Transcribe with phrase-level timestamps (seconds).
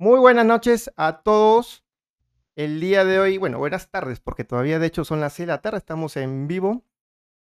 [0.00, 1.84] Muy buenas noches a todos.
[2.54, 5.52] El día de hoy, bueno, buenas tardes, porque todavía de hecho son las 6 de
[5.52, 6.84] la tarde, estamos en vivo,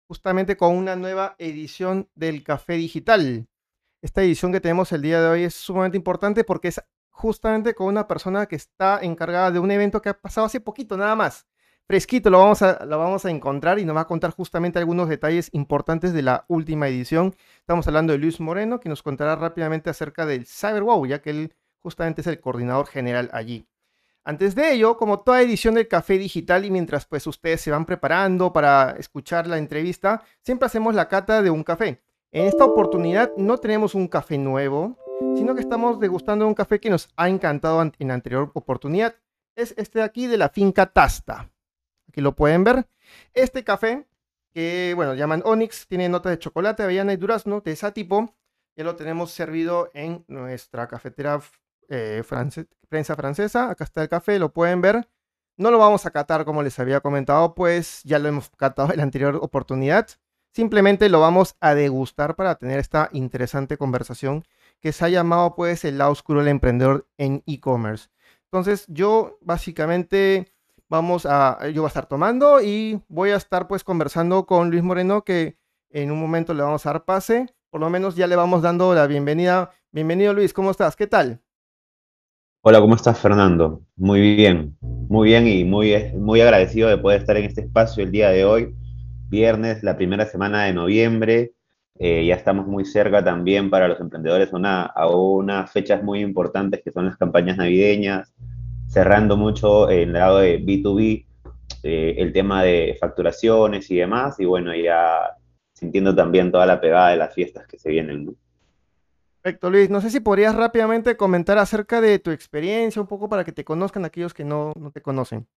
[0.07, 3.49] justamente con una nueva edición del Café Digital.
[4.03, 7.87] Esta edición que tenemos el día de hoy es sumamente importante porque es justamente con
[7.87, 11.47] una persona que está encargada de un evento que ha pasado hace poquito, nada más.
[11.87, 15.09] Fresquito lo vamos a, lo vamos a encontrar y nos va a contar justamente algunos
[15.09, 17.35] detalles importantes de la última edición.
[17.61, 21.55] Estamos hablando de Luis Moreno, que nos contará rápidamente acerca del CyberWow, ya que él
[21.83, 23.67] justamente es el coordinador general allí.
[24.25, 27.85] Antes de ello, como toda edición del Café Digital y mientras pues ustedes se van
[27.85, 32.01] preparando para escuchar la entrevista, siempre hacemos la cata de un café.
[32.31, 34.97] En esta oportunidad no tenemos un café nuevo,
[35.37, 39.17] sino que estamos degustando un café que nos ha encantado en la anterior oportunidad.
[39.57, 41.51] Es este de aquí de la finca Tasta.
[42.09, 42.87] Aquí lo pueden ver.
[43.35, 44.07] Este café,
[44.53, 48.35] que bueno, llaman Onyx, tiene notas de chocolate, avellana y durazno de ese tipo.
[48.77, 51.41] Ya lo tenemos servido en nuestra cafetera
[51.89, 52.23] eh,
[52.89, 53.71] prensa francesa.
[53.71, 55.09] Acá está el café, lo pueden ver.
[55.57, 58.97] No lo vamos a catar como les había comentado, pues ya lo hemos catado en
[58.99, 60.09] la anterior oportunidad.
[60.55, 64.45] Simplemente lo vamos a degustar para tener esta interesante conversación
[64.81, 68.09] que se ha llamado pues el lado oscuro del emprendedor en e-commerce.
[68.45, 70.53] Entonces yo básicamente
[70.89, 74.83] vamos a, yo voy a estar tomando y voy a estar pues conversando con Luis
[74.83, 75.57] Moreno que
[75.91, 77.55] en un momento le vamos a dar pase.
[77.71, 79.71] Por lo menos ya le vamos dando la bienvenida.
[79.91, 80.97] Bienvenido Luis, ¿cómo estás?
[80.97, 81.42] ¿Qué tal?
[82.65, 83.83] Hola, ¿cómo estás, Fernando?
[83.97, 88.13] Muy bien, muy bien y muy, muy agradecido de poder estar en este espacio el
[88.13, 88.73] día de hoy,
[89.29, 91.55] viernes, la primera semana de noviembre.
[91.99, 96.83] Eh, ya estamos muy cerca también para los emprendedores una, a unas fechas muy importantes
[96.85, 98.33] que son las campañas navideñas,
[98.87, 101.27] cerrando mucho el lado de B2B,
[101.83, 105.37] eh, el tema de facturaciones y demás, y bueno, ya
[105.73, 108.37] sintiendo también toda la pegada de las fiestas que se vienen.
[109.43, 109.91] Perfecto, Luis.
[109.91, 113.65] No sé si podrías rápidamente comentar acerca de tu experiencia, un poco para que te
[113.65, 115.49] conozcan aquellos que no, te conocen.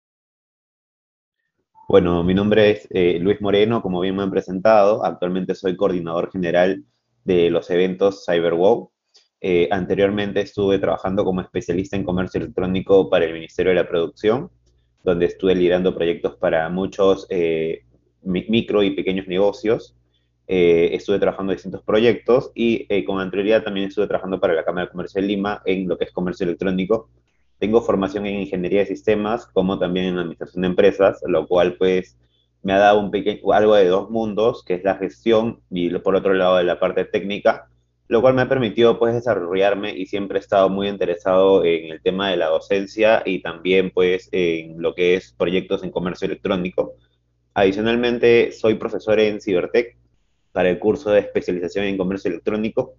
[1.87, 5.05] Bueno, mi nombre es eh, Luis Moreno, como bien me han presentado.
[5.05, 6.83] Actualmente soy coordinador general
[7.25, 8.91] de los eventos CyberWow.
[9.39, 14.49] Eh, anteriormente estuve trabajando como especialista en comercio electrónico para el Ministerio de la Producción,
[15.03, 17.83] donde estuve liderando proyectos para muchos eh,
[18.23, 19.95] micro y pequeños negocios
[20.47, 24.63] eh, estuve trabajando en distintos proyectos y eh, con anterioridad también estuve trabajando para la
[24.63, 27.09] Cámara de Comercio de Lima en lo que es comercio electrónico.
[27.57, 32.17] Tengo formación en ingeniería de sistemas como también en administración de empresas, lo cual pues
[32.61, 36.15] me ha dado un pequeño, algo de dos mundos, que es la gestión y por
[36.15, 37.69] otro lado de la parte técnica,
[38.07, 42.01] lo cual me ha permitido pues desarrollarme y siempre he estado muy interesado en el
[42.01, 46.95] tema de la docencia y también pues en lo que es proyectos en comercio electrónico.
[47.53, 49.95] Adicionalmente soy profesor en Cibertech,
[50.55, 52.93] para el curso de especialización en comercio electrónico.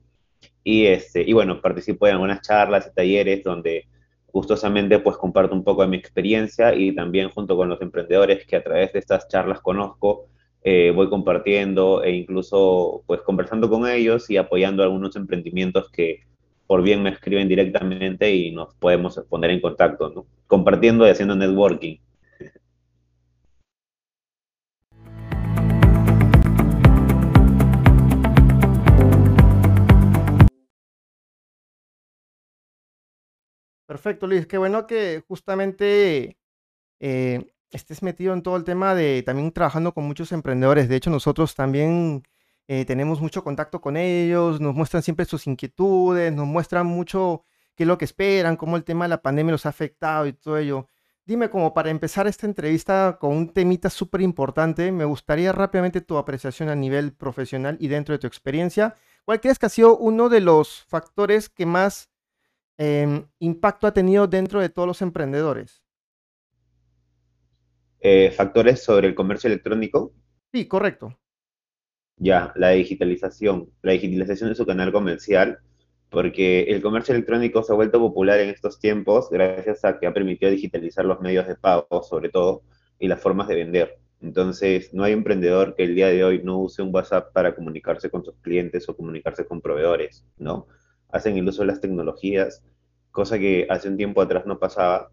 [0.63, 3.87] Y, este, y bueno, participo en algunas charlas y talleres donde
[4.31, 8.57] gustosamente pues comparto un poco de mi experiencia y también junto con los emprendedores que
[8.57, 10.27] a través de estas charlas conozco,
[10.63, 16.25] eh, voy compartiendo e incluso pues conversando con ellos y apoyando algunos emprendimientos que
[16.67, 20.27] por bien me escriben directamente y nos podemos poner en contacto, ¿no?
[20.47, 21.97] compartiendo y haciendo networking.
[33.87, 34.47] Perfecto, Luis.
[34.47, 36.39] Qué bueno que justamente
[37.01, 40.89] eh, estés metido en todo el tema de también trabajando con muchos emprendedores.
[40.89, 42.25] De hecho, nosotros también
[42.69, 47.45] eh, tenemos mucho contacto con ellos, nos muestran siempre sus inquietudes, nos muestran mucho
[47.77, 50.33] qué es lo que esperan, cómo el tema de la pandemia los ha afectado y
[50.33, 50.89] todo ello.
[51.25, 56.17] Dime, como para empezar esta entrevista con un temita súper importante, me gustaría rápidamente tu
[56.19, 58.97] apreciación a nivel profesional y dentro de tu experiencia.
[59.25, 62.11] ¿Cuál crees que ha sido uno de los factores que más
[62.79, 65.83] Em, impacto ha tenido dentro de todos los emprendedores?
[68.01, 70.13] Eh, factores sobre el comercio electrónico.
[70.53, 71.19] Sí, correcto.
[72.19, 75.59] Ya, la digitalización, la digitalización de su canal comercial,
[76.11, 80.15] porque el comercio electrónico se ha vuelto popular en estos tiempos gracias a que ha
[80.15, 82.63] permitido digitalizar los medios de pago, sobre todo,
[82.99, 83.99] y las formas de vender.
[84.21, 88.11] Entonces, no hay emprendedor que el día de hoy no use un WhatsApp para comunicarse
[88.11, 90.69] con sus clientes o comunicarse con proveedores, ¿no?
[91.17, 92.63] Hacen el uso de las tecnologías,
[93.11, 95.11] cosa que hace un tiempo atrás no pasaba.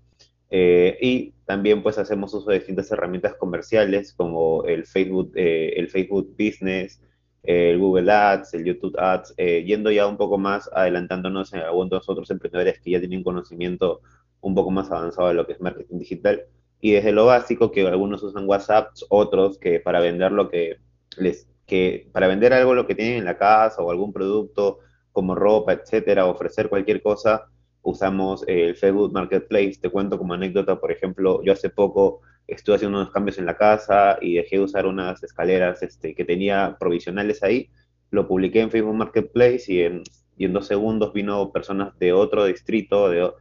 [0.50, 5.90] Eh, y también pues hacemos uso de distintas herramientas comerciales como el Facebook, eh, el
[5.90, 7.02] Facebook Business,
[7.44, 12.08] el Google Ads, el YouTube Ads, eh, yendo ya un poco más adelantándonos en algunos
[12.08, 14.02] otros emprendedores que ya tienen conocimiento
[14.42, 16.44] un poco más avanzado de lo que es marketing digital.
[16.80, 20.78] Y desde lo básico, que algunos usan WhatsApp, otros que para vender lo que
[21.18, 24.80] les, que para vender algo lo que tienen en la casa o algún producto
[25.14, 27.46] como ropa, etcétera, ofrecer cualquier cosa,
[27.82, 29.76] usamos el Facebook Marketplace.
[29.82, 33.56] Te cuento como anécdota, por ejemplo, yo hace poco estuve haciendo unos cambios en la
[33.56, 37.70] casa y dejé de usar unas escaleras este, que tenía provisionales ahí.
[38.12, 40.04] Lo publiqué en Facebook Marketplace y en,
[40.38, 43.32] y en dos segundos vino personas de otro distrito de,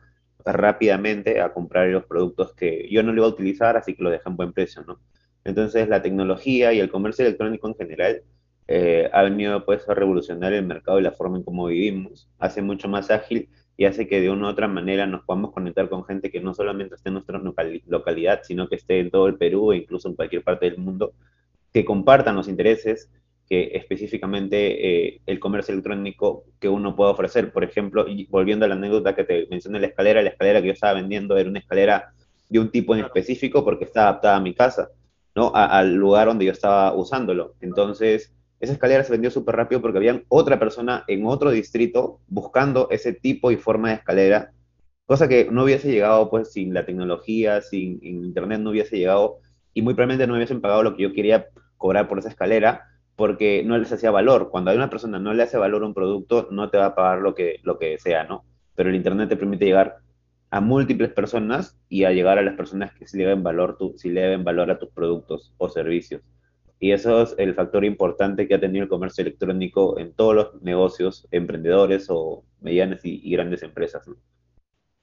[0.44, 4.10] rápidamente a comprar los productos que yo no le iba a utilizar, así que lo
[4.10, 5.00] dejé en buen precio, ¿no?
[5.44, 8.22] Entonces la tecnología y el comercio electrónico en general
[8.74, 12.62] eh, ha venido pues a revolucionar el mercado y la forma en cómo vivimos, hace
[12.62, 16.06] mucho más ágil y hace que de una u otra manera nos podamos conectar con
[16.06, 17.38] gente que no solamente esté en nuestra
[17.86, 21.12] localidad, sino que esté en todo el Perú e incluso en cualquier parte del mundo,
[21.70, 23.10] que compartan los intereses
[23.46, 27.52] que específicamente eh, el comercio electrónico que uno puede ofrecer.
[27.52, 30.68] Por ejemplo, y volviendo a la anécdota que te mencioné, la escalera, la escalera que
[30.68, 32.14] yo estaba vendiendo era una escalera
[32.48, 34.88] de un tipo en específico porque está adaptada a mi casa,
[35.34, 35.52] ¿no?
[35.54, 37.54] al lugar donde yo estaba usándolo.
[37.60, 38.32] Entonces,
[38.62, 43.12] esa escalera se vendió súper rápido porque había otra persona en otro distrito buscando ese
[43.12, 44.52] tipo y forma de escalera,
[45.04, 49.38] cosa que no hubiese llegado pues sin la tecnología, sin internet no hubiese llegado
[49.74, 52.84] y muy probablemente no hubiesen pagado lo que yo quería cobrar por esa escalera
[53.16, 54.48] porque no les hacía valor.
[54.48, 56.94] Cuando hay una persona no le hace valor a un producto, no te va a
[56.94, 58.44] pagar lo que, lo que sea, ¿no?
[58.76, 59.96] Pero el internet te permite llegar
[60.50, 63.94] a múltiples personas y a llegar a las personas que sí le deben valor, tu,
[63.96, 66.22] sí le deben valor a tus productos o servicios.
[66.82, 70.62] Y eso es el factor importante que ha tenido el comercio electrónico en todos los
[70.62, 74.04] negocios, emprendedores o medianas y, grandes empresas.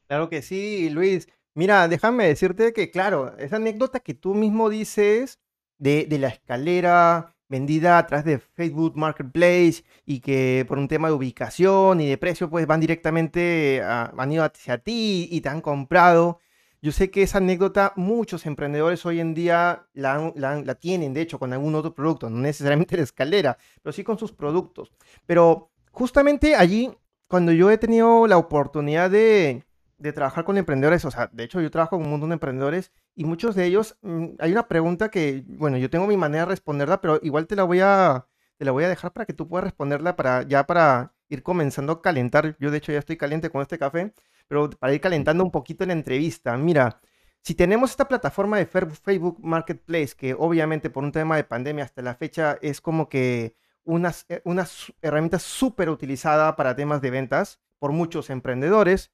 [0.05, 1.29] Claro que sí, Luis.
[1.53, 5.39] Mira, déjame decirte que, claro, esa anécdota que tú mismo dices
[5.77, 11.13] de, la escalera vendida a través de Facebook Marketplace y que por un tema de
[11.13, 15.61] ubicación y de precio, pues van directamente, a, han ido hacia ti y te han
[15.61, 16.41] comprado.
[16.81, 21.51] Yo sé que esa anécdota muchos emprendedores hoy en día la, tienen, de hecho, con
[21.51, 24.93] algún otro producto, no necesariamente la escalera, pero sí con sus productos.
[25.25, 26.91] Pero justamente allí,
[27.27, 29.65] cuando yo he tenido la oportunidad de,
[30.13, 33.25] trabajar con emprendedores, o sea, de hecho yo trabajo con un montón de emprendedores y
[33.25, 37.01] muchos de ellos, mm, hay una pregunta que, bueno, yo tengo mi manera de responderla,
[37.01, 38.25] pero igual te la voy a,
[38.57, 41.93] te la voy a dejar para que tú puedas responderla para, ya para ir comenzando
[41.93, 42.55] a calentar.
[42.59, 44.13] Yo de hecho ya estoy caliente con este café
[44.49, 46.99] pero para ir calentando un poquito la entrevista, mira,
[47.41, 52.01] si tenemos esta plataforma de Facebook Marketplace, que obviamente por un tema de pandemia hasta
[52.01, 53.55] la fecha es como que
[53.85, 54.67] una, eh, una
[55.01, 59.11] herramienta súper utilizada para temas de ventas por muchos emprendedores,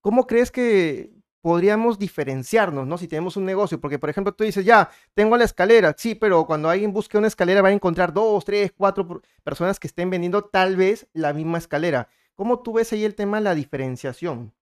[0.00, 2.98] ¿cómo crees que podríamos diferenciarnos, ¿no?
[2.98, 6.46] Si tenemos un negocio, porque por ejemplo tú dices, ya, tengo la escalera, sí, pero
[6.46, 10.44] cuando alguien busque una escalera va a encontrar dos, tres, cuatro personas que estén vendiendo
[10.44, 12.08] tal vez la misma escalera.
[12.34, 14.52] ¿Cómo tú ves ahí el tema de la diferenciación?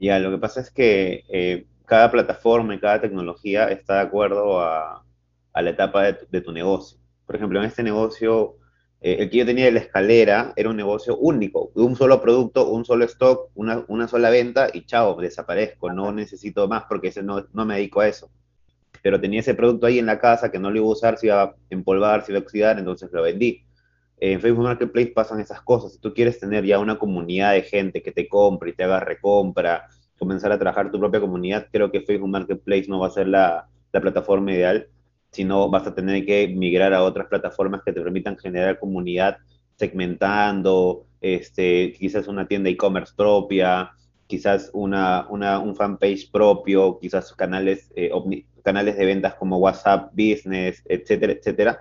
[0.00, 4.58] Ya, lo que pasa es que eh, cada plataforma y cada tecnología está de acuerdo
[4.60, 5.04] a,
[5.54, 6.98] la etapa de tu, negocio.
[7.26, 8.56] Por ejemplo, en este negocio,
[9.02, 12.70] eh, el que yo tenía de la escalera era un negocio único, un solo producto,
[12.70, 17.46] un solo stock, una, sola venta y chao, desaparezco, no necesito más porque ese no,
[17.52, 18.30] no me dedico a eso.
[19.02, 21.26] Pero tenía ese producto ahí en la casa que no lo iba a usar, se
[21.26, 23.64] iba a empolvar, se iba a oxidar, entonces lo vendí
[24.20, 25.94] en Facebook Marketplace pasan esas cosas.
[25.94, 29.00] Si tú quieres tener ya una comunidad de gente que te compre y te haga
[29.00, 29.88] recompra,
[30.18, 33.66] comenzar a trabajar tu propia comunidad, creo que Facebook Marketplace no va a ser la,
[33.90, 34.88] plataforma ideal,
[35.32, 39.38] sino vas a tener que migrar a otras plataformas que te permitan generar comunidad
[39.76, 43.90] segmentando, este, quizás una tienda e-commerce propia,
[44.26, 48.10] quizás una, un fanpage propio, quizás canales, eh,
[48.62, 51.80] canales de ventas como WhatsApp Business, etcétera, etcétera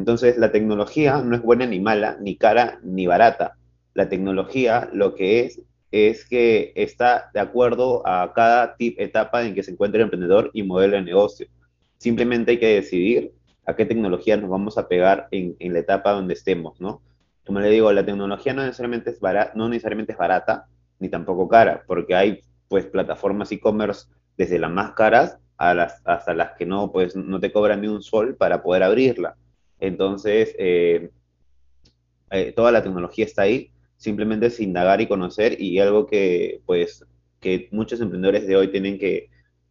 [0.00, 3.58] entonces, la tecnología no es buena ni mala, ni cara ni barata.
[3.92, 9.62] La tecnología lo que es es que está de acuerdo a cada etapa en que
[9.62, 11.48] se encuentra el emprendedor y modelo de negocio.
[11.98, 13.32] Simplemente hay que decidir
[13.66, 17.02] a qué tecnología nos vamos a pegar en, la etapa donde estemos, ¿no?
[17.44, 20.64] Como le digo, la tecnología no necesariamente es barata, no necesariamente es barata
[20.98, 24.06] ni tampoco cara, porque hay pues plataformas e-commerce
[24.38, 27.88] desde las más caras a las, hasta las que no, pues no te cobran ni
[27.88, 29.36] un sol para poder abrirla.
[29.80, 31.10] Entonces, eh,
[32.30, 37.04] eh, toda la tecnología está ahí, simplemente es indagar y conocer y algo que, pues,
[37.40, 39.30] que muchos emprendedores de hoy tienen que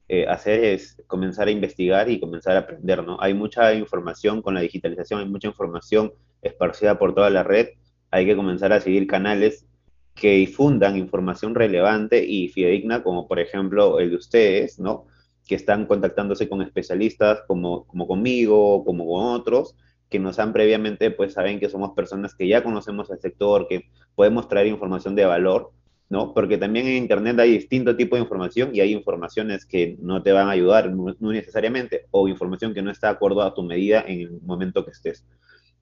[0.09, 3.17] eh, hacer es comenzar a investigar y comenzar a aprender, ¿no?
[3.21, 6.11] Hay mucha información con la digitalización, hay mucha información
[6.41, 7.69] esparcida por toda la red,
[8.11, 9.67] hay que comenzar a seguir canales
[10.15, 15.05] que difundan información relevante y fidedigna, como por ejemplo el de ustedes, ¿no?
[15.47, 19.75] Que están contactándose con especialistas como, como conmigo, como con otros,
[20.09, 23.89] que nos han previamente, pues saben que somos personas que ya conocemos el sector, que
[24.15, 25.71] podemos traer información de valor,
[26.09, 26.33] ¿no?
[26.33, 30.31] Porque también en Internet hay distinto tipo de información y hay informaciones que no te
[30.31, 34.03] van a ayudar, no, necesariamente, o información que no está de acuerdo a tu medida
[34.07, 35.25] en el momento que estés.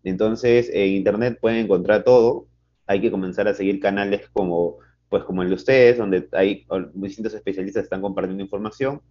[0.04, 2.48] Entonces, en Internet pueden encontrar todo,
[2.86, 4.78] hay que comenzar a seguir canales como
[5.10, 9.02] pues como el de ustedes, donde hay distintos especialistas que están compartiendo información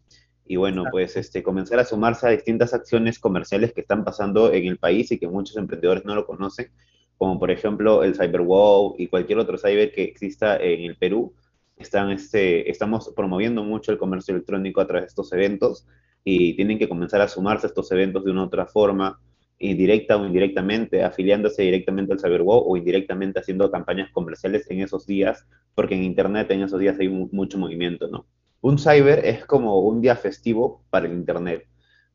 [0.48, 4.66] y bueno, pues este, comenzar a sumarse a distintas acciones comerciales que están pasando en
[4.66, 6.70] el país y que muchos emprendedores no lo conocen,
[7.18, 11.34] como por ejemplo el CyberWow y cualquier otro cyber que exista en el Perú.
[11.76, 15.86] Están, este, estamos promoviendo mucho el comercio electrónico a través de estos eventos
[16.24, 19.20] y tienen que comenzar a sumarse a estos eventos de una u otra forma,
[19.58, 25.46] indirecta o indirectamente, afiliándose directamente al CyberWow o indirectamente haciendo campañas comerciales en esos días,
[25.74, 28.26] porque en Internet en esos días hay mucho movimiento, ¿no?
[28.60, 31.66] Un cyber es como un día festivo para el Internet.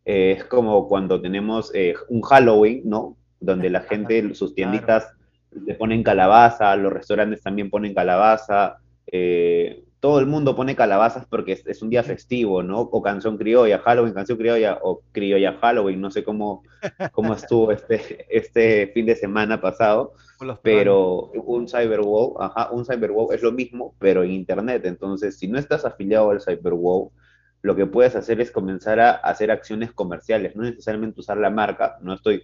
[0.06, 3.18] Eh, es como cuando tenemos eh, un Halloween, ¿no?
[3.40, 5.08] Donde la gente, sus tienditas
[5.52, 11.62] le ponen calabaza, los restaurantes también ponen calabaza, eh, todo el mundo pone calabazas porque
[11.64, 12.80] es, un día festivo, ¿no?
[12.82, 16.64] O canción criolla, Halloween, canción criolla, o criolla Halloween, no sé cómo,
[17.12, 20.14] cómo estuvo este, este fin de semana pasado,
[20.64, 24.86] pero un Cyberwall, ajá, un Cyberwall es lo mismo, pero en Internet.
[24.86, 27.10] Entonces, si no estás afiliado al Cyberwall,
[27.62, 32.00] lo que puedes hacer es comenzar a hacer acciones comerciales, no necesariamente usar la marca,
[32.02, 32.42] no estoy,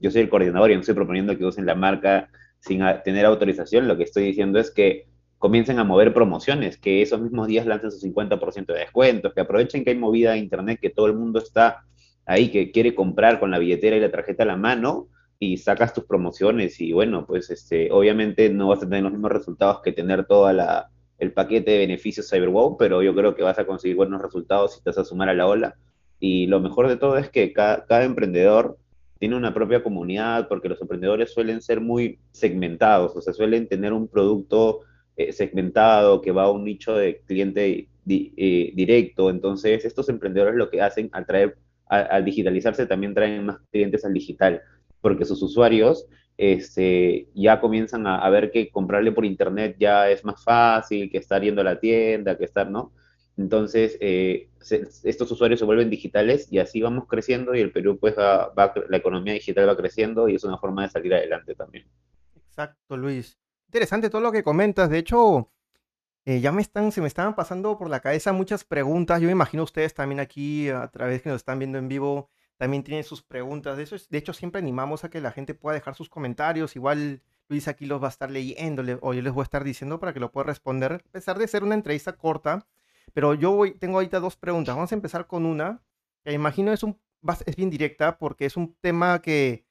[0.00, 2.28] yo soy el coordinador y no estoy proponiendo que usen la marca
[2.58, 5.09] sin tener autorización, lo que estoy diciendo es que
[5.40, 9.82] comiencen a mover promociones, que esos mismos días lancen su 50% de descuentos, que aprovechen
[9.82, 11.82] que hay movida de internet, que todo el mundo está
[12.26, 15.94] ahí, que quiere comprar con la billetera y la tarjeta a la mano y sacas
[15.94, 19.92] tus promociones y bueno, pues este, obviamente no vas a tener los mismos resultados que
[19.92, 24.20] tener todo el paquete de beneficios CyberWow, pero yo creo que vas a conseguir buenos
[24.20, 25.76] resultados si te vas a sumar a la ola.
[26.18, 28.76] Y lo mejor de todo es que cada emprendedor
[29.18, 33.94] tiene una propia comunidad, porque los emprendedores suelen ser muy segmentados, o sea, suelen tener
[33.94, 34.80] un producto
[35.16, 39.30] eh, segmentado, que va a un nicho de cliente eh, directo.
[39.30, 44.14] Entonces, estos emprendedores lo que hacen al traer, al digitalizarse, también traen más clientes al
[44.14, 44.62] digital,
[45.00, 50.42] porque sus usuarios este, ya comienzan a, ver que comprarle por internet ya es más
[50.42, 52.92] fácil que estar yendo a la tienda, que estar, ¿no?
[53.36, 54.48] Entonces, eh,
[55.04, 58.52] estos usuarios se vuelven digitales y así vamos creciendo y el Perú, pues, va,
[58.88, 61.86] la economía digital va creciendo y es una forma de salir adelante también.
[62.34, 63.38] Exacto, Luis
[63.70, 64.90] interesante todo lo que comentas.
[64.90, 65.48] De hecho,
[66.24, 69.20] eh, ya me están, se me estaban pasando por la cabeza muchas preguntas.
[69.20, 72.82] Yo me imagino ustedes también aquí, a través que nos están viendo en vivo, también
[72.82, 73.76] tienen sus preguntas.
[73.76, 76.74] De, eso de hecho, siempre animamos a que la gente pueda dejar sus comentarios.
[76.74, 80.00] Igual Luis aquí los va a estar leyendo o yo les voy a estar diciendo
[80.00, 82.66] para que lo pueda responder, a pesar de ser una entrevista corta.
[83.12, 84.74] Pero yo voy, tengo ahorita dos preguntas.
[84.74, 85.82] Vamos a empezar con una,
[86.24, 86.98] que imagino es, un,
[87.46, 89.64] es bien directa porque es un tema que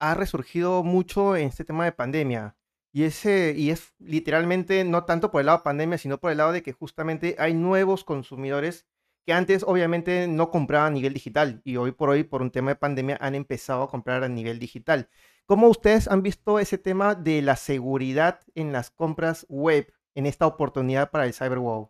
[0.00, 2.56] ha resurgido mucho en este tema de pandemia.
[2.96, 6.38] Y, ese, y es literalmente no tanto por el lado de pandemia, sino por el
[6.38, 8.86] lado de que justamente hay nuevos consumidores
[9.26, 12.70] que antes obviamente no compraban a nivel digital y hoy por hoy por un tema
[12.70, 15.10] de pandemia han empezado a comprar a nivel digital.
[15.44, 20.46] ¿Cómo ustedes han visto ese tema de la seguridad en las compras web en esta
[20.46, 21.88] oportunidad para el CyberWall?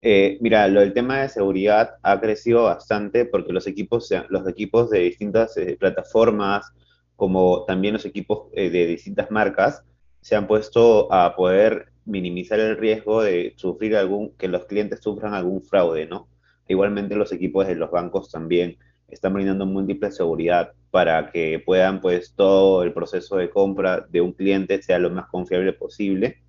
[0.00, 4.88] Eh, mira, lo del tema de seguridad ha crecido bastante porque los equipos, los equipos
[4.88, 6.72] de distintas eh, plataformas,
[7.20, 9.84] como también los equipos eh, de distintas marcas
[10.22, 15.34] se han puesto a poder minimizar el riesgo de sufrir algún, que los clientes sufran
[15.34, 16.30] algún fraude, ¿no?
[16.66, 22.32] Igualmente los equipos de los bancos también están brindando múltiple seguridad para que puedan, pues,
[22.34, 26.42] todo el proceso de compra de un cliente sea lo más confiable posible.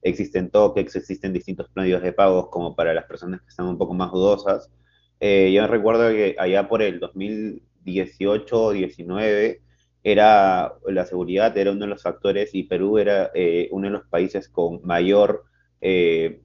[0.00, 3.94] Existen tokens, existen distintos medios de pagos como para las personas que están un poco
[3.94, 4.70] más dudosas.
[5.18, 9.63] Eh, yo recuerdo que allá por el 2018 o 19
[10.04, 14.06] era la seguridad era uno de los factores y Perú era eh, uno de los
[14.06, 15.44] países con mayor,
[15.80, 16.42] eh,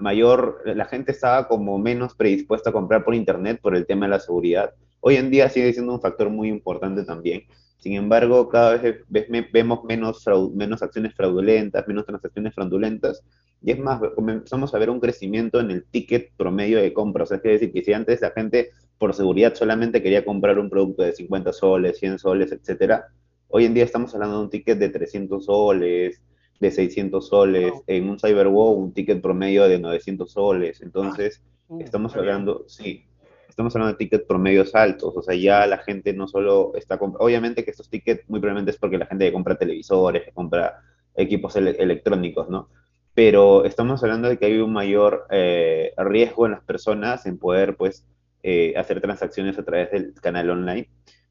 [0.00, 4.10] mayor, la gente estaba como menos predispuesta a comprar por internet por el tema de
[4.10, 4.74] la seguridad.
[5.00, 7.44] Hoy en día sigue siendo un factor muy importante también.
[7.78, 13.22] Sin embargo, cada vez vemos menos, menos acciones fraudulentas, menos transacciones fraudulentas,
[13.62, 17.30] y es más, comenzamos a ver un crecimiento en el ticket promedio de compras.
[17.30, 21.12] es decir, que si antes la gente por seguridad solamente quería comprar un producto de
[21.12, 23.06] 50 soles, 100 soles, etcétera,
[23.48, 26.20] hoy en día estamos hablando de un ticket de 300 soles,
[26.60, 30.82] de 600 soles, en un CyberWow un ticket promedio de 900 soles.
[30.82, 33.04] Entonces, ah, estamos hablando, sí,
[33.48, 37.24] estamos hablando de tickets promedios altos, o sea, ya la gente no solo está comprando,
[37.24, 40.80] obviamente que estos tickets muy probablemente es porque la gente que compra televisores, que compra
[41.14, 42.68] equipos electrónicos, ¿no?
[43.14, 47.76] Pero estamos hablando de que hay un mayor eh, riesgo en las personas en poder,
[47.76, 48.06] pues,
[48.48, 50.88] eh, hacer transacciones a través del canal online.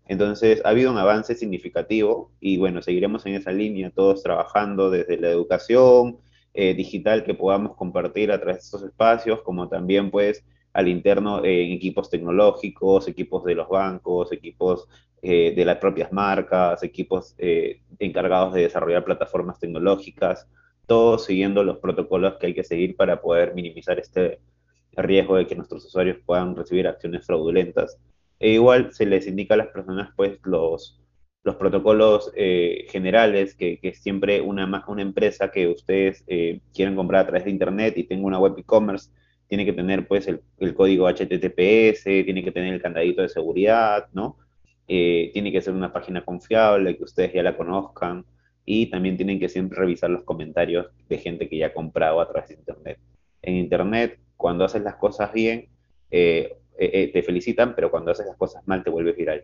[0.08, 5.18] Entonces, ha habido un avance significativo y bueno, seguiremos en esa línea, todos trabajando desde
[5.18, 6.18] la educación
[6.54, 10.44] eh, digital que podamos compartir a través de estos espacios, como también pues
[10.74, 14.88] al interno en equipos tecnológicos, equipos de los bancos, equipos
[15.24, 20.48] eh, de las propias marcas, equipos eh, encargados de desarrollar plataformas tecnológicas.
[20.86, 24.40] todo siguiendo los protocolos que hay que seguir para poder minimizar este
[25.02, 27.98] riesgo de que nuestros usuarios puedan recibir acciones fraudulentas.
[28.40, 31.00] E igual se les indica a las personas pues los,
[31.44, 37.22] los protocolos eh, generales que, que, siempre una, una empresa que ustedes eh, quieren comprar
[37.22, 39.10] a través de internet y tenga una web e-commerce
[39.48, 44.08] tiene que tener pues el, el, código HTTPS, tiene que tener el candadito de seguridad,
[44.14, 44.38] ¿no?
[44.88, 48.26] Eh, tiene que ser una página confiable, que ustedes ya la conozcan
[48.66, 52.28] y también tienen que siempre revisar los comentarios de gente que ya ha comprado a
[52.28, 53.00] través de internet.
[53.42, 55.68] En internet, cuando haces las cosas bien,
[56.12, 59.44] eh, eh, te felicitan, pero cuando haces las cosas mal te vuelves viral.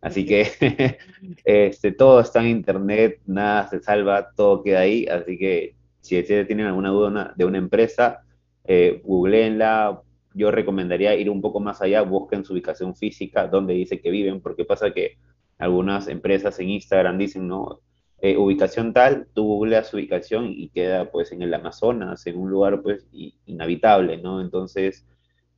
[0.00, 0.46] Así que
[1.44, 5.06] este, todo está en internet, nada se salva, todo queda ahí.
[5.06, 8.22] Así que si tienen alguna duda de una empresa,
[8.64, 10.02] eh, googleenla.
[10.34, 14.40] Yo recomendaría ir un poco más allá, busquen su ubicación física, donde dice que viven,
[14.40, 15.16] porque pasa que
[15.58, 17.80] algunas empresas en Instagram dicen, no,
[18.20, 22.82] eh, ubicación tal, tú googleas ubicación y queda pues en el Amazonas, en un lugar
[22.82, 23.06] pues
[23.46, 24.40] inhabitable, ¿no?
[24.40, 25.06] Entonces,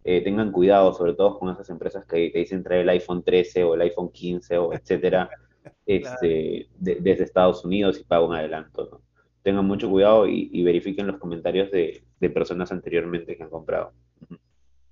[0.04, 3.64] eh, tengan cuidado, sobre todo con esas empresas que te dicen traer el iPhone 13
[3.64, 5.30] o el iPhone 15 o etcétera,
[5.86, 9.10] este, desde Estados Unidos y pago un adelanto, ¿no?
[9.42, 13.92] tengan mucho cuidado y, verifiquen los comentarios de, personas anteriormente que han comprado.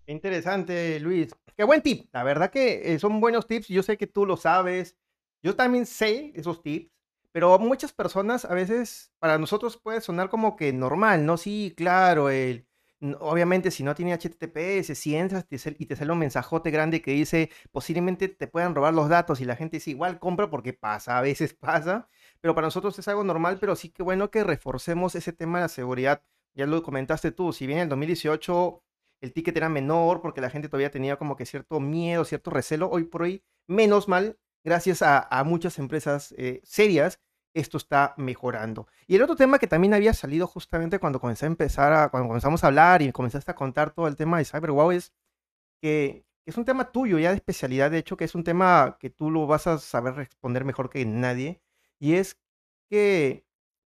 [0.06, 1.34] Interesante, Luis.
[1.56, 2.08] Qué buen tip.
[2.12, 3.68] La verdad que eh, son buenos tips.
[3.68, 4.96] Yo sé que tú lo sabes.
[5.42, 6.90] Yo también sé esos tips.
[7.32, 11.37] Pero muchas personas a veces, para nosotros puede sonar como que normal, ¿no?
[11.37, 12.66] Sí, claro, el,
[13.20, 17.50] obviamente si no tiene HTTPS, si entras y te sale un mensajote grande que dice
[17.70, 21.20] posiblemente te puedan robar los datos y la gente dice igual compra porque pasa, a
[21.23, 22.08] veces pasa,
[22.40, 25.64] pero para nosotros es algo normal, pero sí que bueno que reforcemos ese tema de
[25.64, 26.23] la seguridad.
[26.54, 28.82] Ya lo comentaste tú, si bien en el 2018
[29.20, 32.90] el ticket era menor porque la gente todavía tenía como que cierto miedo, cierto recelo,
[32.90, 37.20] hoy por hoy, menos mal, gracias a, muchas empresas eh, serias,
[37.54, 38.86] esto está mejorando.
[39.06, 42.28] Y el otro tema que también había salido justamente cuando comencé a empezar a, cuando
[42.28, 45.12] comenzamos a hablar y comenzaste a contar todo el tema de CyberWow es
[45.80, 49.11] que es un tema tuyo ya de especialidad, de hecho, que es un tema que
[49.11, 51.61] tú lo vas a saber responder mejor que nadie,
[51.98, 52.38] y es
[52.88, 53.44] que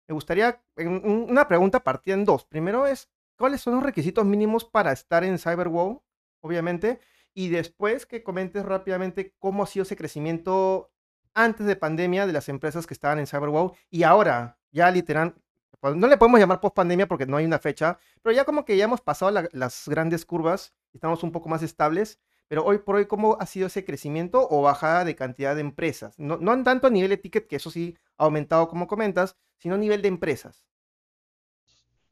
[0.09, 2.45] me gustaría, una pregunta partida en dos.
[2.45, 6.03] Primero es, ¿cuáles son los requisitos mínimos para estar en CyberWow?
[6.41, 7.01] Obviamente.
[7.35, 10.91] Y después que comentes rápidamente cómo ha sido ese crecimiento
[11.35, 15.35] antes de pandemia de las empresas que estaban en CyberWow y ahora, ya literal,
[15.79, 18.65] pues, no le podemos llamar post pandemia porque no hay una fecha, pero ya como
[18.65, 22.97] que ya hemos pasado las grandes curvas, estamos un poco más estables pero hoy por
[22.97, 26.19] hoy, ¿cómo ha sido ese crecimiento o bajada de cantidad de empresas?
[26.19, 29.77] No, no tanto a nivel de ticket, que eso sí ha aumentado como comentas, sino
[29.77, 30.67] a nivel de empresas.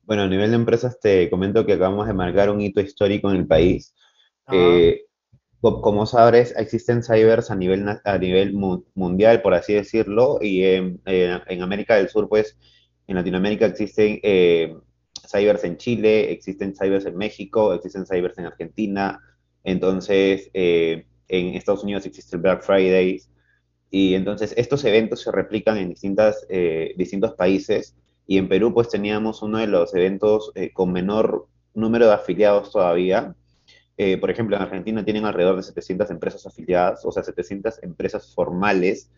[0.04, 3.36] Bueno, a nivel de empresas te comento que acabamos de marcar un hito histórico en
[3.38, 3.96] el país.
[4.52, 5.06] Eh,
[5.60, 8.54] como sabes, existen cybers a nivel, a nivel
[8.94, 11.00] mundial, por así decirlo, y en,
[11.60, 12.56] América del Sur, pues,
[13.06, 14.76] en Latinoamérica existen eh,
[15.26, 19.20] cybers en Chile, existen cybers en México, existen cybers en Argentina,
[19.64, 23.20] entonces, eh, en Estados Unidos existe el Black Friday.
[23.90, 27.96] Y entonces estos eventos se replican en distintas, eh, distintos países.
[28.26, 32.70] Y en Perú, pues teníamos uno de los eventos eh, con menor número de afiliados
[32.72, 33.34] todavía.
[34.20, 39.10] Por ejemplo, en Argentina tienen alrededor de 700 empresas afiliadas, o sea, 700 empresas formales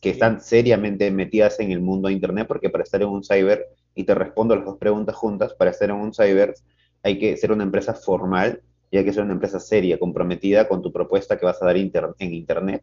[0.00, 3.66] que están seriamente metidas en el mundo de Internet, porque para estar en un cyber,
[3.94, 6.54] y te respondo las dos preguntas juntas, para estar en un cyber
[7.02, 10.82] hay que ser una empresa formal y hay que ser una empresa seria, comprometida con
[10.82, 12.82] tu propuesta que vas a dar en Internet.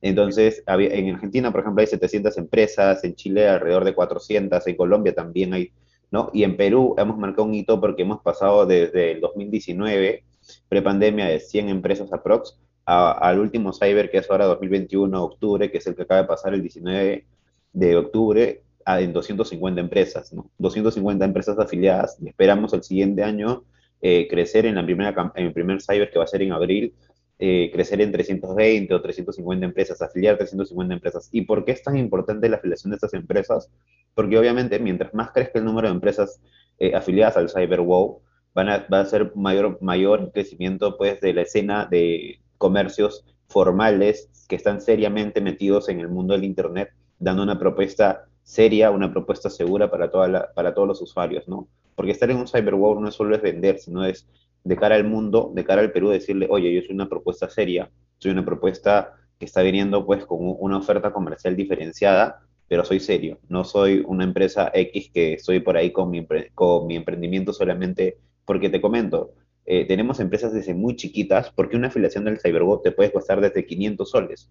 [0.00, 5.14] Entonces, en Argentina, por ejemplo, hay 700 empresas, en Chile alrededor de 400, en Colombia
[5.14, 5.70] también hay,
[6.10, 6.30] ¿no?
[6.32, 10.24] Y en Perú hemos marcado un hito porque hemos pasado desde el 2019,
[10.68, 15.86] prepandemia, de 100 empresas aprox, al último Cyber, que es ahora 2021, octubre, que es
[15.86, 17.26] el que acaba de pasar el 19
[17.72, 20.50] de octubre, a, en 250 empresas, ¿no?
[20.58, 23.64] 250 empresas afiliadas y esperamos el siguiente año
[24.02, 26.94] eh, crecer en, la primera, en el primer cyber que va a ser en abril,
[27.38, 31.28] eh, crecer en 320 o 350 empresas, afiliar 350 empresas.
[31.32, 33.70] ¿Y por qué es tan importante la afiliación de estas empresas?
[34.14, 36.40] Porque obviamente mientras más crezca el número de empresas
[36.78, 38.20] eh, afiliadas al CyberWow,
[38.54, 44.30] van a, va a ser mayor, mayor crecimiento pues, de la escena de comercios formales
[44.48, 49.50] que están seriamente metidos en el mundo del Internet, dando una propuesta seria, una propuesta
[49.50, 51.68] segura para, toda para todos los usuarios, ¿no?
[51.94, 54.26] Porque estar en un cyberwar no solo es vender, sino es
[54.64, 57.90] de cara al mundo, de cara al Perú, decirle, oye, yo soy una propuesta seria,
[58.18, 63.38] soy una propuesta que está viniendo pues con una oferta comercial diferenciada, pero soy serio,
[63.48, 68.18] no soy una empresa X que estoy por ahí con mi, con mi emprendimiento solamente
[68.44, 69.34] porque te comento,
[69.66, 73.66] eh, tenemos empresas desde muy chiquitas, porque una afiliación del Cyberbot te puede costar desde
[73.66, 74.50] 500 soles,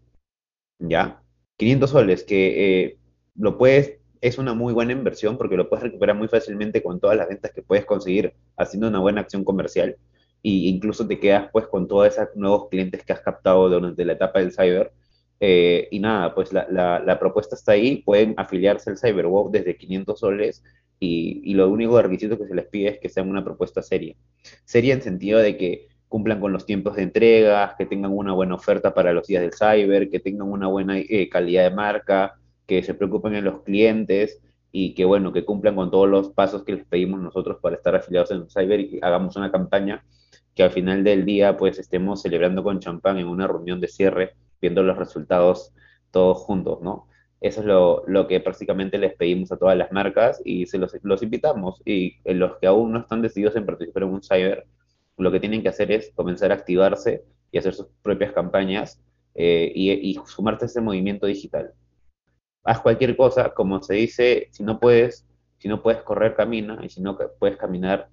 [0.79, 1.21] ¿ya?
[1.57, 2.99] 500 soles que eh,
[3.35, 7.17] lo puedes es una muy buena inversión porque lo puedes recuperar muy fácilmente con todas
[7.17, 9.97] las ventas que puedes conseguir haciendo una buena acción comercial
[10.43, 14.13] e incluso te quedas pues con todos esos nuevos clientes que has captado durante la
[14.13, 14.93] etapa del cyber.
[15.39, 20.17] Eh, y nada, pues la, la, propuesta está ahí, pueden afiliarse al CyberWalk desde 500
[20.19, 20.63] soles
[21.05, 24.15] y, lo único requisito que se les pide es que sean una propuesta seria.
[24.63, 28.55] Seria en sentido de que cumplan con los tiempos de entregas, que tengan una buena
[28.55, 32.35] oferta para los días del cyber, que tengan una buena eh, calidad de marca,
[32.65, 36.63] que se preocupen en los clientes y que bueno, que cumplan con todos los pasos
[36.63, 40.03] que les pedimos nosotros para estar afiliados en cyber y hagamos una campaña
[40.55, 44.35] que al final del día pues estemos celebrando con champán en una reunión de cierre,
[44.61, 45.73] viendo los resultados
[46.11, 47.07] todos juntos, ¿no?
[47.43, 50.95] Eso es lo, lo que prácticamente les pedimos a todas las marcas y se los,
[51.03, 51.81] los invitamos.
[51.83, 54.65] Y en los que aún no están decididos en participar en un cyber,
[55.17, 59.03] lo que tienen que hacer es comenzar a activarse y hacer sus propias campañas
[59.35, 61.73] eh, y, sumarse a ese movimiento digital.
[62.63, 65.27] Haz cualquier cosa, como se dice, si no puedes,
[65.57, 68.07] si no puedes correr, camina, y si no puedes caminar,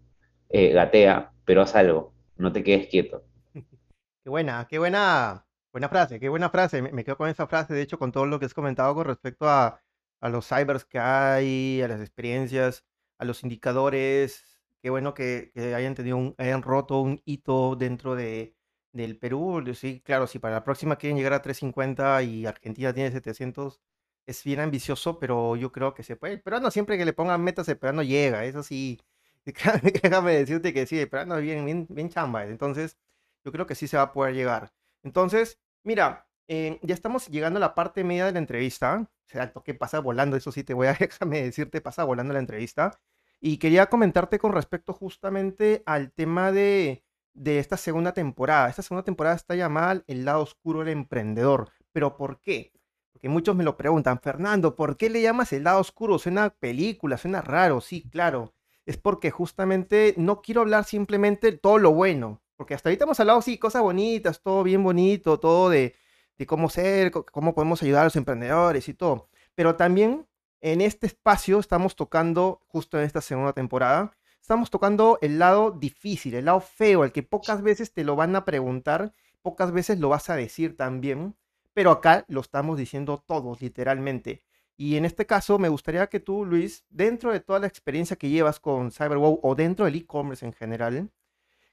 [0.49, 3.23] eh, gatea, pero haz algo, no te quedes quieto.
[3.55, 6.83] Qué buena, qué buena, buena frase, qué buena frase.
[6.83, 9.49] Me, quedo con esa frase, de hecho, con todo lo que has comentado con respecto
[9.49, 9.81] a,
[10.21, 12.85] a los cybers que hay, a las experiencias,
[13.19, 14.51] a los indicadores,
[14.83, 18.55] Qué bueno que, hayan tenido un, hayan roto un hito dentro de,
[18.93, 19.63] del Perú.
[19.75, 23.81] Sí, claro, si para la próxima quieren llegar a 350 y Argentina tiene 700,
[24.27, 26.39] es bien ambicioso, pero yo creo que se puede.
[26.39, 28.99] Pero no siempre que le pongan metas, pero no llega, eso sí.
[30.03, 32.45] Déjame decirte que sí, pero no bien, bien, bien chamba.
[32.47, 32.97] Entonces,
[33.45, 34.73] yo creo que sí se va a poder llegar.
[35.03, 39.09] Entonces, mira, eh, ya estamos llegando a la parte media de la entrevista.
[39.27, 40.95] O sea, pasa volando, eso sí te voy a,
[41.31, 42.99] decirte, pasa volando la entrevista.
[43.41, 47.05] Y quería comentarte con respecto justamente al tema de,
[47.45, 48.69] esta segunda temporada.
[48.69, 51.71] Esta segunda temporada está llamada El lado oscuro del emprendedor.
[51.93, 52.73] ¿Pero por qué?
[53.13, 56.19] Porque muchos me lo preguntan, Fernando, ¿por qué le llamas el lado oscuro?
[56.19, 58.55] Suena película, suena raro, sí, claro.
[58.87, 63.19] Es porque justamente no quiero hablar simplemente de todo lo bueno, porque hasta ahorita hemos
[63.19, 65.95] hablado, sí, cosas bonitas, todo bien bonito, todo de,
[66.37, 69.31] de cómo ser, cómo podemos ayudar a los emprendedores y todo.
[69.55, 70.27] Pero también
[70.61, 76.35] en este espacio estamos tocando, justo en esta segunda temporada, estamos tocando el lado difícil,
[76.35, 80.11] el lado feo, el que pocas veces te lo van a preguntar, pocas veces lo
[80.11, 81.35] vas a decir también,
[81.73, 84.43] pero acá lo estamos diciendo todos, literalmente.
[84.77, 88.29] Y en este caso me gustaría que tú, Luis, dentro de toda la experiencia que
[88.29, 91.11] llevas con CyberWow o dentro del e-commerce en general,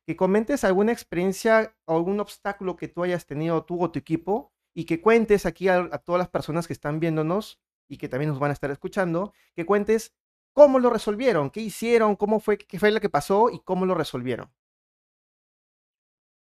[0.07, 4.53] que comentes alguna experiencia o algún obstáculo que tú hayas tenido tú o tu equipo
[4.73, 8.39] y que cuentes aquí a, todas las personas que están viéndonos y que también nos
[8.39, 10.15] van a estar escuchando, que cuentes
[10.53, 13.95] cómo lo resolvieron, qué hicieron, cómo fue, qué fue lo que pasó y cómo lo
[13.95, 14.49] resolvieron.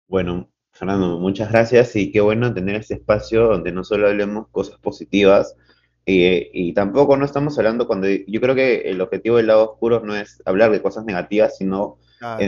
[0.07, 4.79] Bueno, Fernando, muchas gracias y qué bueno tener este espacio donde no solo hablemos cosas
[4.79, 5.57] positivas
[6.11, 10.01] eh, y tampoco no estamos hablando cuando yo creo que el objetivo del lado oscuro
[10.01, 11.99] no es hablar de cosas negativas, sino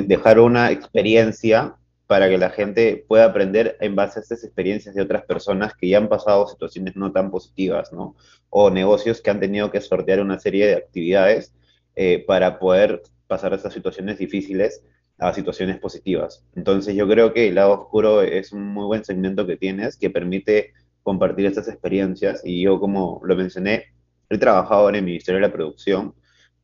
[0.06, 1.76] dejar una experiencia
[2.10, 5.88] para que la gente pueda aprender en base a estas experiencias de otras personas que
[5.88, 8.16] ya han pasado situaciones no tan positivas, ¿no?
[8.48, 11.54] O negocios que han tenido que sortear una serie de actividades
[11.94, 14.82] eh, para poder pasar estas situaciones difíciles
[15.18, 16.44] a situaciones positivas.
[16.56, 20.10] Entonces yo creo que el lado oscuro es un muy buen segmento que tienes que
[20.10, 23.86] permite compartir estas experiencias y yo como lo mencioné,
[24.28, 26.14] he trabajado en el Ministerio de la Producción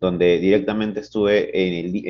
[0.01, 1.51] donde directamente estuve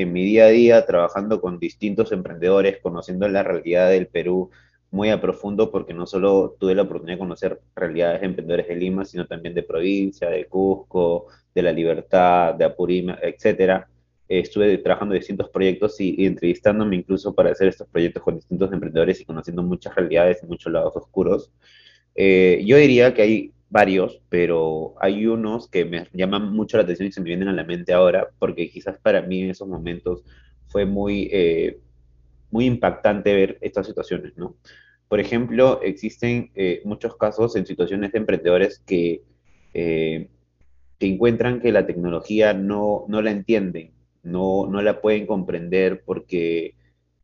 [0.00, 4.50] en, mi día a día trabajando con distintos emprendedores, conociendo la realidad del Perú
[4.90, 8.76] muy a profundo, porque no solo tuve la oportunidad de conocer realidades de emprendedores de
[8.76, 13.88] Lima, sino también de provincia, de Cusco, de La Libertad, de Apurímac, etcétera.
[14.28, 19.20] estuve trabajando en distintos proyectos y, entrevistándome incluso para hacer estos proyectos con distintos emprendedores
[19.20, 21.52] y conociendo muchas realidades y muchos lados oscuros.
[22.16, 27.08] Eh, yo diría que hay varios, pero hay unos que me llaman mucho la atención
[27.08, 30.22] y se me vienen a la mente ahora, porque quizás para mí en esos momentos
[30.68, 31.78] fue muy, eh,
[32.50, 34.56] muy impactante ver estas situaciones, ¿no?
[35.08, 39.22] Por ejemplo, existen eh, muchos casos en situaciones de emprendedores que,
[39.74, 40.28] eh,
[40.98, 46.74] encuentran que la tecnología no, no la entienden, no, no la pueden comprender porque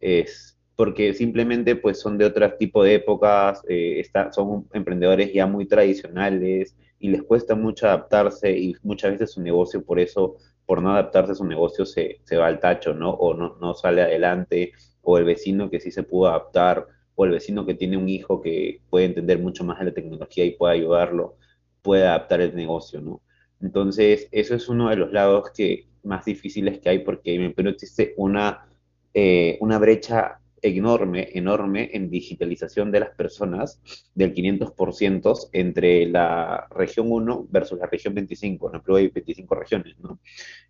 [0.00, 5.66] es, porque simplemente pues son de otro tipo de épocas, eh, son emprendedores ya muy
[5.66, 10.92] tradicionales y les cuesta mucho adaptarse y muchas veces su negocio por eso, por no
[10.92, 13.10] adaptarse a su negocio se, se va al tacho, ¿no?
[13.10, 17.32] O no, no sale adelante, o el vecino que sí se pudo adaptar, o el
[17.32, 20.74] vecino que tiene un hijo que puede entender mucho más de la tecnología y puede
[20.74, 21.36] ayudarlo,
[21.82, 23.20] puede adaptar el negocio, ¿no?
[23.60, 27.70] Entonces, eso es uno de los lados que más difíciles que hay porque en Perú
[27.70, 28.66] existe una,
[29.14, 33.80] eh, una brecha enorme, enorme en digitalización de las personas
[34.14, 38.74] del 500% entre la región 1 versus la región 25.
[38.74, 40.20] En Perú hay 25 regiones, ¿no?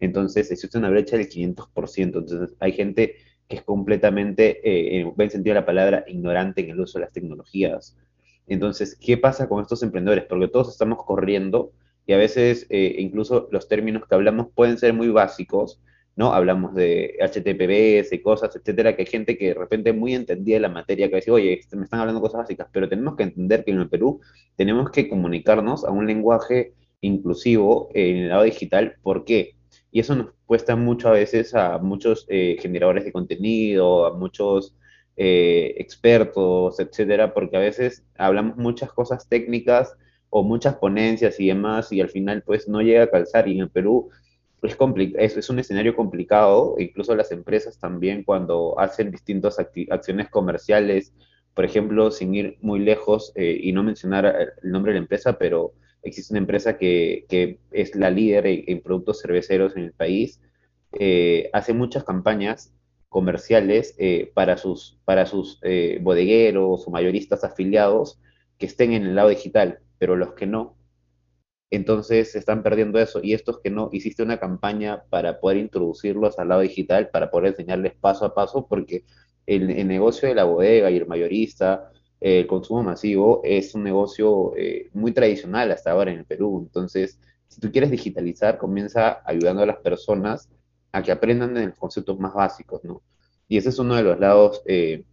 [0.00, 2.18] Entonces existe una brecha del 500%.
[2.18, 3.16] Entonces hay gente
[3.48, 7.04] que es completamente, eh, en buen sentido de la palabra, ignorante en el uso de
[7.04, 7.96] las tecnologías.
[8.46, 10.24] Entonces, ¿qué pasa con estos emprendedores?
[10.28, 11.72] Porque todos estamos corriendo
[12.06, 15.80] y a veces eh, incluso los términos que hablamos pueden ser muy básicos,
[16.16, 16.32] ¿no?
[16.32, 21.08] Hablamos de HTTPS, cosas, etcétera, que hay gente que de repente muy entendía la materia,
[21.08, 23.80] que dice, oye, este, me están hablando cosas básicas, pero tenemos que entender que en
[23.80, 24.20] el Perú
[24.56, 28.96] tenemos que comunicarnos a un lenguaje inclusivo en el lado digital.
[29.02, 29.56] ¿Por qué?
[29.90, 34.74] Y eso nos cuesta mucho a veces a muchos eh, generadores de contenido, a muchos
[35.16, 39.94] eh, expertos, etcétera, porque a veces hablamos muchas cosas técnicas
[40.30, 43.48] o muchas ponencias y demás, y al final pues no llega a calzar.
[43.48, 44.08] Y en el Perú
[44.62, 44.76] es,
[45.18, 51.12] es, es un escenario complicado, incluso las empresas también cuando hacen distintas acciones comerciales,
[51.54, 55.38] por ejemplo, sin ir muy lejos eh, y no mencionar el nombre de la empresa,
[55.38, 60.40] pero existe una empresa que, que es la líder en, productos cerveceros en el país,
[60.98, 62.72] eh, hace muchas campañas
[63.08, 65.60] comerciales eh, para sus, para sus
[66.00, 68.18] bodegueros o mayoristas afiliados
[68.58, 70.74] que estén en el lado digital pero los que no,
[71.72, 73.20] entonces se están perdiendo eso.
[73.22, 77.48] Y estos que no, hiciste una campaña para poder introducirlos al lado digital, para poder
[77.48, 79.04] enseñarles paso a paso, porque
[79.46, 84.90] el, negocio de la bodega y el mayorista, el consumo masivo, es un negocio eh,
[84.92, 86.60] muy tradicional hasta ahora en el Perú.
[86.66, 90.50] Entonces, si tú quieres digitalizar, comienza ayudando a las personas
[90.92, 93.02] a que aprendan en los conceptos más básicos, ¿no?
[93.48, 95.04] Y ese es uno de los lados eh,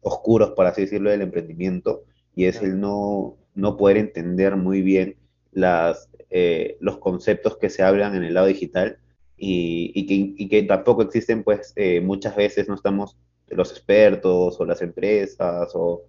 [0.00, 2.04] oscuros, por así decirlo, del emprendimiento,
[2.36, 5.16] y es el no, no poder entender muy bien
[5.52, 8.98] las, eh, los conceptos que se hablan en el lado digital
[9.36, 13.16] y, que, tampoco existen, pues eh, muchas veces no estamos
[13.48, 16.04] los expertos o las empresas o,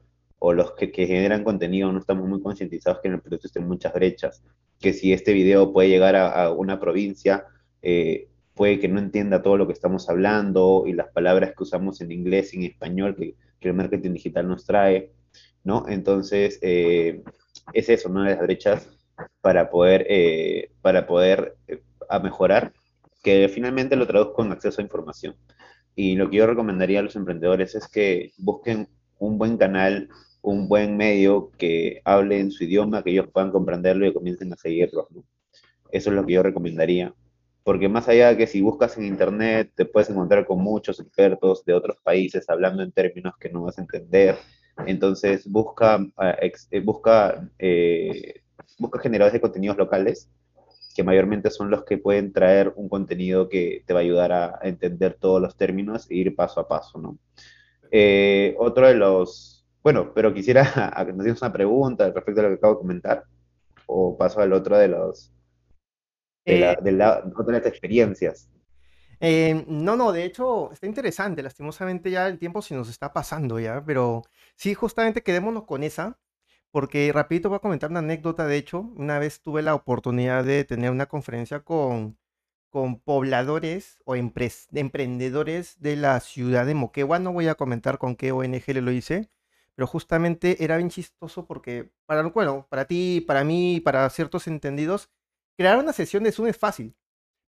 [0.53, 4.43] los que, generan contenido, no estamos muy concientizados que en el proyecto existen muchas brechas,
[4.79, 7.45] que si este video puede llegar a, una provincia,
[7.81, 12.01] eh, puede que no entienda todo lo que estamos hablando y las palabras que usamos
[12.01, 15.13] en inglés y en español que, que el marketing digital nos trae.
[15.63, 15.85] ¿no?
[15.87, 17.23] Entonces, eh,
[17.73, 18.23] es eso, ¿no?
[18.23, 18.89] Las brechas
[19.41, 22.73] para poder, eh, para poder eh, a mejorar,
[23.23, 25.35] que finalmente lo traduzco en acceso a información.
[25.95, 30.09] Y lo que yo recomendaría a los emprendedores es que busquen un buen canal,
[30.41, 34.57] un buen medio que hable en su idioma, que ellos puedan comprenderlo y comiencen a
[34.57, 35.07] seguirlo.
[35.91, 37.13] Eso es lo que yo recomendaría.
[37.63, 41.63] Porque más allá de que si buscas en internet, te puedes encontrar con muchos expertos
[41.63, 44.35] de otros países hablando en términos que no vas a entender,
[44.85, 45.99] entonces busca,
[46.41, 47.49] eh, eh, busca,
[48.79, 50.29] busca generadores de contenidos locales,
[50.95, 54.59] que mayormente son los que pueden traer un contenido que te va a ayudar a
[54.63, 57.17] entender todos los términos e ir paso a paso, ¿no?
[58.57, 60.63] otro de los, bueno, pero quisiera
[61.05, 63.23] que nos una pregunta respecto a lo que acabo de comentar,
[63.85, 65.31] o paso al otro de los,
[66.45, 68.49] de, la, de, la, otras experiencias.
[69.19, 71.41] Eh, no, no, de hecho está interesante.
[71.41, 74.23] Lastimosamente ya el tiempo se nos está pasando ya, pero
[74.55, 76.17] sí, justamente quedémonos con esa,
[76.73, 78.47] porque rapidito voy a comentar una anécdota.
[78.47, 82.17] De hecho, una vez tuve la oportunidad de tener una conferencia con,
[82.71, 87.19] con pobladores o emprendedores de la ciudad de Moquegua.
[87.19, 89.29] No voy a comentar con qué ONG le lo hice,
[89.75, 95.11] pero justamente era bien chistoso porque para, bueno, para ti, para mí, para ciertos entendidos,
[95.55, 96.95] crear una sesión de Zoom es fácil.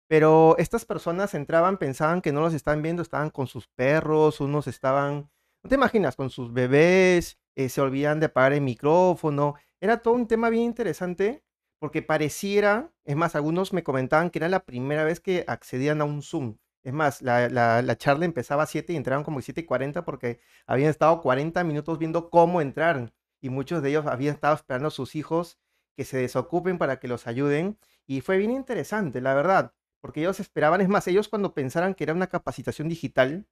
[0.06, 4.66] Pero estas personas entraban, pensaban que no los estaban viendo, estaban con sus perros, unos
[4.66, 5.30] estaban,
[5.62, 9.54] no te imaginas, con sus bebés, eh, se olvidan de apagar el micrófono.
[9.80, 11.44] Era todo un tema bien interesante
[11.78, 16.04] porque pareciera, es más, algunos me comentaban que era la primera vez que accedían a
[16.04, 16.56] un Zoom.
[16.82, 20.40] Es más, la, la, charla empezaba a 7 y entraron como 7 y 40 porque
[20.66, 23.12] habían estado 40 minutos viendo cómo entrar.
[23.40, 25.58] Y muchos de ellos habían estado esperando a sus hijos
[25.96, 27.78] que se desocupen para que los ayuden.
[28.06, 29.72] Y fue bien interesante, la verdad
[30.04, 33.46] porque ellos esperaban, es más, ellos cuando pensaran que era una capacitación digital,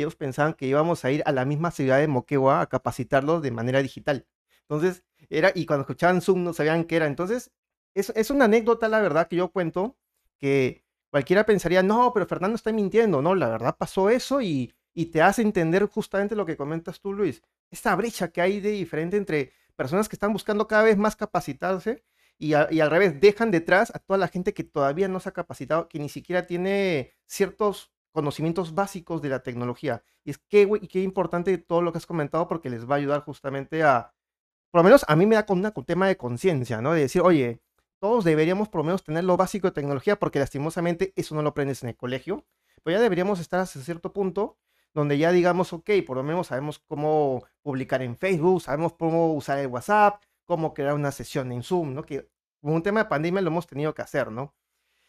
[0.00, 3.50] ellos pensaban que íbamos a ir a la misma ciudad de Moquegua a capacitarlos de
[3.50, 4.26] manera digital.
[4.62, 7.06] Entonces, era, y cuando escuchaban Zoom no sabían qué era.
[7.06, 7.52] Entonces,
[7.94, 9.96] es, es una anécdota, la verdad, que yo cuento,
[10.38, 15.06] que cualquiera pensaría, no, pero Fernando está mintiendo, no, la verdad pasó eso y, y
[15.06, 19.16] te hace entender justamente lo que comentas tú, Luis, esta brecha que hay de diferente
[19.16, 22.04] entre personas que están buscando cada vez más capacitarse
[22.38, 25.88] y, al revés, dejan detrás a toda la gente que todavía no se ha capacitado,
[25.88, 30.02] que ni siquiera tiene ciertos conocimientos básicos de la tecnología.
[30.24, 32.98] Y es que, y qué importante todo lo que has comentado porque les va a
[32.98, 34.14] ayudar justamente a,
[34.70, 36.94] por lo menos a mí me da con un tema de conciencia, ¿no?
[36.94, 37.60] De decir, oye,
[38.00, 41.50] todos deberíamos por lo menos tener lo básico de tecnología porque lastimosamente eso no lo
[41.50, 42.46] aprendes en el colegio,
[42.82, 44.56] pero ya deberíamos estar hasta cierto punto
[44.94, 49.58] donde ya digamos, ok, por lo menos sabemos cómo publicar en Facebook, sabemos cómo usar
[49.58, 52.02] el WhatsApp, cómo crear una sesión en Zoom, ¿no?
[52.02, 52.30] Que
[52.62, 54.54] como un tema de pandemia lo hemos tenido que hacer, ¿no?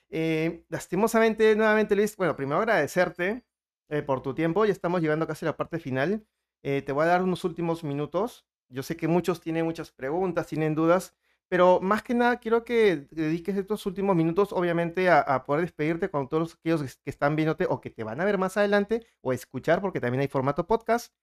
[0.09, 3.45] Eh, lastimosamente, nuevamente, Luis, bueno, primero agradecerte
[3.89, 6.25] eh, por tu tiempo, ya estamos llegando casi a la parte final.
[6.63, 8.45] Eh, te voy a dar unos últimos minutos.
[8.69, 11.15] Yo sé que muchos tienen muchas preguntas, tienen dudas,
[11.49, 16.27] pero más que nada quiero que dediques estos últimos minutos, obviamente, a, poder despedirte con
[16.27, 19.81] todos aquellos que están viéndote o que te van a ver más adelante o escuchar,
[19.81, 21.13] porque también hay formato podcast,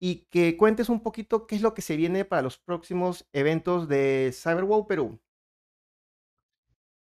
[0.00, 3.88] y que cuentes un poquito qué es lo que se viene para los próximos eventos
[3.88, 5.20] de CyberWow Perú.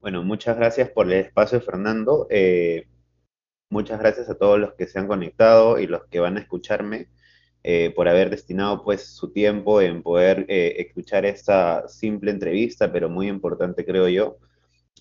[0.00, 2.26] Bueno, muchas gracias por el espacio, Fernando.
[2.30, 2.86] Eh,
[3.70, 7.08] muchas gracias a todos los que se han conectado y los que van a escucharme.
[7.68, 13.08] Eh, por haber destinado pues su tiempo en poder eh, escuchar esta simple entrevista, pero
[13.08, 14.38] muy importante creo yo.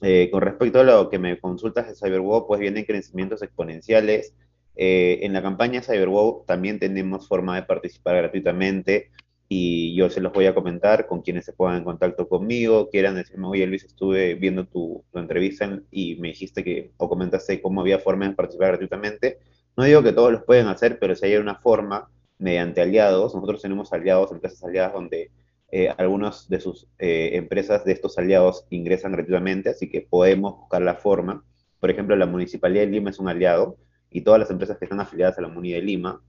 [0.02, 4.34] Eh, con respecto a lo que me consultas de CyberWow, pues vienen crecimientos exponenciales.
[4.76, 9.12] en la campaña CyberWow también tenemos forma de participar gratuitamente
[9.58, 13.16] y yo se los voy a comentar con quienes se pongan en contacto conmigo, quieran
[13.16, 18.00] decirme, oye Luis, estuve viendo tu, entrevista y me dijiste que, o comentaste cómo había
[18.00, 19.40] forma de participar gratuitamente.
[19.78, 23.34] No digo que todos los pueden hacer, pero si hay una forma, mediante aliados.
[23.34, 25.32] Nosotros tenemos aliados, empresas aliadas, donde
[25.72, 30.82] eh, algunas de sus eh, empresas de estos aliados ingresan gratuitamente, así que podemos buscar
[30.82, 31.46] la forma.
[31.80, 33.78] Por ejemplo, la Municipalidad de Lima es un aliado
[34.10, 36.22] y todas las empresas que están afiliadas a la MUNI de Lima,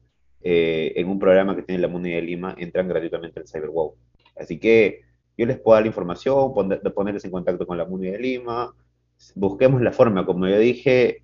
[0.49, 3.97] eh, en un programa que tiene la MUNI de Lima, entran gratuitamente al CyberWow.
[4.37, 5.01] Así que
[5.37, 8.73] yo les puedo dar la información, ponerles en contacto con la MUNI de Lima,
[9.35, 11.23] busquemos la forma, como yo dije,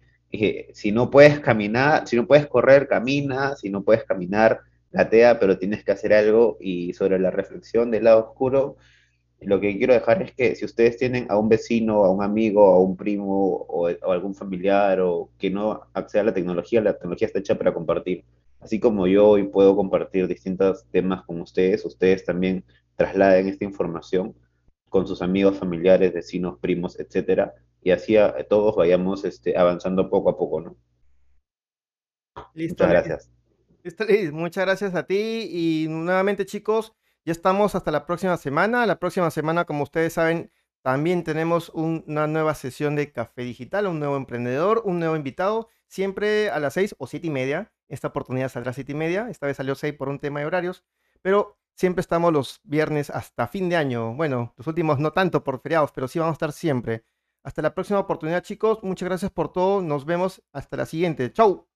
[0.72, 4.58] si no puedes caminar, si no puedes correr, camina, si no puedes caminar,
[4.90, 6.56] latea, pero tienes que hacer algo.
[6.60, 8.76] Y sobre la reflexión del lado oscuro,
[9.40, 12.66] lo que quiero dejar es que si ustedes tienen a un vecino, a un amigo,
[12.72, 17.26] a un primo o, algún familiar o que no acceda a la tecnología, la tecnología
[17.26, 18.24] está hecha para compartir.
[18.62, 24.36] Así como yo hoy puedo compartir distintos temas con ustedes, ustedes también trasladen esta información
[24.88, 28.16] con sus amigos, familiares, vecinos, primos, etcétera, y así
[28.48, 30.76] todos vayamos este, avanzando poco a poco, ¿no?
[32.54, 32.84] Listo.
[32.84, 34.32] Muchas gracias.
[34.32, 36.94] Muchas gracias a ti y nuevamente chicos,
[37.24, 38.86] ya estamos hasta la próxima semana.
[38.86, 43.98] La próxima semana, como ustedes saben, también tenemos una nueva sesión de café digital, un
[43.98, 47.72] nuevo emprendedor, un nuevo invitado, siempre a las seis o siete y media.
[47.88, 50.46] Esta oportunidad saldrá a siete y media, esta vez salió seis por un tema de
[50.46, 50.84] horarios,
[51.20, 54.14] pero siempre estamos los viernes hasta fin de año.
[54.14, 57.04] Bueno, los últimos no tanto por feriados, pero sí vamos a estar siempre.
[57.44, 61.32] Hasta la próxima oportunidad chicos, muchas gracias por todo, nos vemos hasta la siguiente.
[61.32, 61.71] Chau.